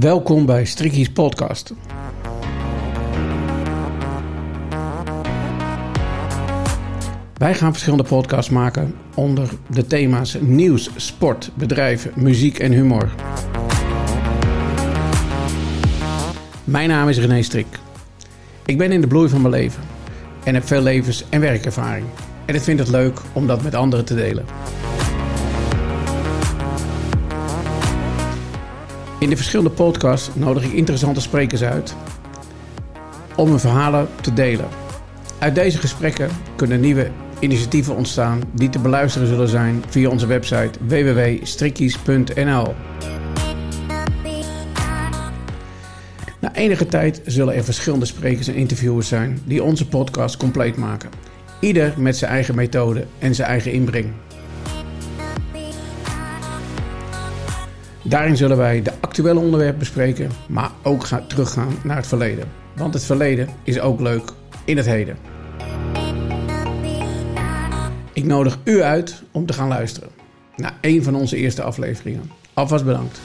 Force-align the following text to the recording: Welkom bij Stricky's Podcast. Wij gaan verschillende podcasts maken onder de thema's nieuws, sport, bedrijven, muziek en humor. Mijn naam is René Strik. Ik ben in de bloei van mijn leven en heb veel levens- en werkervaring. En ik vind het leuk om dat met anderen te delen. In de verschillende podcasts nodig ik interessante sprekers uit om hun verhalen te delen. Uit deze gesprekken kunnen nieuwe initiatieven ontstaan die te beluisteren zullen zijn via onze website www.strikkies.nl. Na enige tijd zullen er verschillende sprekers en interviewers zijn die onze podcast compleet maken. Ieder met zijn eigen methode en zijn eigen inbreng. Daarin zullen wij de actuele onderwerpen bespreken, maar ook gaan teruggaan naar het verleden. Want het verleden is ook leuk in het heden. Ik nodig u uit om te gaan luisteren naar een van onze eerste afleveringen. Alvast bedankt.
Welkom 0.00 0.46
bij 0.46 0.64
Stricky's 0.64 1.10
Podcast. 1.12 1.72
Wij 7.36 7.54
gaan 7.54 7.72
verschillende 7.72 8.04
podcasts 8.04 8.50
maken 8.50 8.94
onder 9.14 9.48
de 9.66 9.86
thema's 9.86 10.36
nieuws, 10.40 10.90
sport, 10.96 11.50
bedrijven, 11.54 12.12
muziek 12.16 12.58
en 12.58 12.72
humor. 12.72 13.10
Mijn 16.64 16.88
naam 16.88 17.08
is 17.08 17.18
René 17.18 17.42
Strik. 17.42 17.78
Ik 18.66 18.78
ben 18.78 18.92
in 18.92 19.00
de 19.00 19.06
bloei 19.06 19.28
van 19.28 19.40
mijn 19.40 19.54
leven 19.54 19.82
en 20.44 20.54
heb 20.54 20.66
veel 20.66 20.82
levens- 20.82 21.24
en 21.28 21.40
werkervaring. 21.40 22.06
En 22.44 22.54
ik 22.54 22.60
vind 22.60 22.78
het 22.78 22.88
leuk 22.88 23.20
om 23.32 23.46
dat 23.46 23.62
met 23.62 23.74
anderen 23.74 24.04
te 24.04 24.14
delen. 24.14 24.44
In 29.22 29.30
de 29.30 29.36
verschillende 29.36 29.70
podcasts 29.70 30.34
nodig 30.34 30.64
ik 30.64 30.72
interessante 30.72 31.20
sprekers 31.20 31.62
uit 31.62 31.94
om 33.36 33.48
hun 33.48 33.58
verhalen 33.58 34.08
te 34.20 34.32
delen. 34.32 34.68
Uit 35.38 35.54
deze 35.54 35.78
gesprekken 35.78 36.30
kunnen 36.56 36.80
nieuwe 36.80 37.10
initiatieven 37.38 37.96
ontstaan 37.96 38.42
die 38.52 38.68
te 38.68 38.78
beluisteren 38.78 39.28
zullen 39.28 39.48
zijn 39.48 39.84
via 39.88 40.08
onze 40.08 40.26
website 40.26 40.70
www.strikkies.nl. 40.86 42.74
Na 46.40 46.54
enige 46.54 46.86
tijd 46.86 47.20
zullen 47.26 47.54
er 47.54 47.64
verschillende 47.64 48.06
sprekers 48.06 48.48
en 48.48 48.54
interviewers 48.54 49.08
zijn 49.08 49.40
die 49.44 49.62
onze 49.62 49.88
podcast 49.88 50.36
compleet 50.36 50.76
maken. 50.76 51.10
Ieder 51.60 51.94
met 51.96 52.16
zijn 52.16 52.30
eigen 52.30 52.54
methode 52.54 53.06
en 53.18 53.34
zijn 53.34 53.48
eigen 53.48 53.72
inbreng. 53.72 54.12
Daarin 58.02 58.36
zullen 58.36 58.56
wij 58.56 58.82
de 58.82 58.92
actuele 59.00 59.38
onderwerpen 59.40 59.78
bespreken, 59.78 60.30
maar 60.48 60.70
ook 60.82 61.04
gaan 61.04 61.26
teruggaan 61.26 61.76
naar 61.84 61.96
het 61.96 62.06
verleden. 62.06 62.48
Want 62.76 62.94
het 62.94 63.04
verleden 63.04 63.48
is 63.62 63.80
ook 63.80 64.00
leuk 64.00 64.30
in 64.64 64.76
het 64.76 64.86
heden. 64.86 65.16
Ik 68.12 68.24
nodig 68.24 68.58
u 68.64 68.82
uit 68.82 69.22
om 69.30 69.46
te 69.46 69.52
gaan 69.52 69.68
luisteren 69.68 70.08
naar 70.56 70.74
een 70.80 71.02
van 71.02 71.14
onze 71.14 71.36
eerste 71.36 71.62
afleveringen. 71.62 72.30
Alvast 72.54 72.84
bedankt. 72.84 73.20